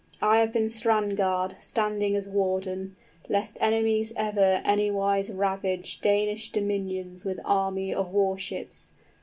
I 0.19 0.39
have 0.39 0.51
been 0.51 0.71
strand 0.71 1.15
guard, 1.15 1.57
standing 1.59 2.15
as 2.15 2.27
warden, 2.27 2.95
Lest 3.29 3.55
enemies 3.61 4.11
ever 4.15 4.59
anywise 4.65 5.29
ravage 5.29 5.99
Danish 6.01 6.51
dominions 6.51 7.23
with 7.23 7.39
army 7.45 7.93
of 7.93 8.09
war 8.11 8.35
ships. 8.35 8.93